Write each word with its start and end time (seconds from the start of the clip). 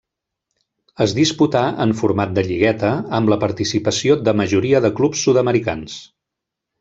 Es 1.05 1.11
disputà 1.17 1.61
en 1.85 1.91
format 1.99 2.33
de 2.37 2.45
lligueta, 2.47 2.91
amb 3.17 3.31
la 3.33 3.37
participació 3.43 4.17
de 4.29 4.35
majoria 4.43 4.81
de 4.87 4.95
clubs 5.01 5.23
sud-americans. 5.29 5.99